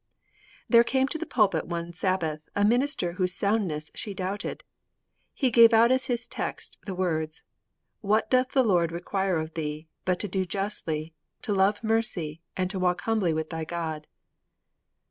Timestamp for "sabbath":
1.93-2.41